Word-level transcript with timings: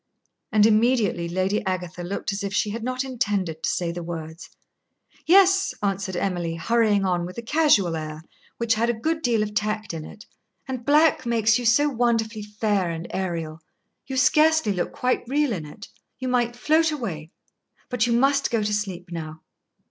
And 0.51 0.65
immediately 0.65 1.29
Lady 1.29 1.63
Agatha 1.63 2.01
looked 2.01 2.33
as 2.33 2.43
if 2.43 2.51
she 2.55 2.71
had 2.71 2.83
not 2.83 3.03
intended 3.03 3.61
to 3.61 3.69
say 3.69 3.91
the 3.91 4.01
words. 4.01 4.49
"Yes," 5.27 5.75
answered 5.83 6.15
Emily, 6.15 6.55
hurrying 6.55 7.05
on 7.05 7.23
with 7.23 7.37
a 7.37 7.43
casual 7.43 7.95
air 7.95 8.23
which 8.57 8.73
had 8.73 8.89
a 8.89 8.93
good 8.99 9.21
deal 9.21 9.43
of 9.43 9.53
tact 9.53 9.93
in 9.93 10.03
it. 10.03 10.25
"And 10.67 10.87
black 10.87 11.27
makes 11.27 11.59
you 11.59 11.65
so 11.67 11.87
wonderfully 11.87 12.41
fair 12.41 12.89
and 12.89 13.07
aërial. 13.09 13.59
You 14.07 14.17
scarcely 14.17 14.73
look 14.73 14.91
quite 14.91 15.21
real 15.27 15.53
in 15.53 15.67
it; 15.67 15.87
you 16.17 16.27
might 16.27 16.55
float 16.55 16.91
away. 16.91 17.29
But 17.87 18.07
you 18.07 18.13
must 18.13 18.49
go 18.49 18.63
to 18.63 18.73
sleep 18.73 19.11
now." 19.11 19.41